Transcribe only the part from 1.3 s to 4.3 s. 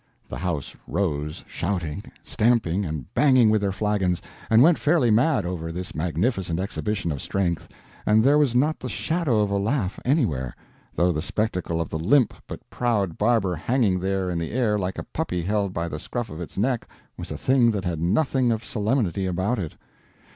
shouting, stamping, and banging with their flagons,